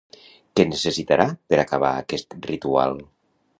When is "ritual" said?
2.51-3.01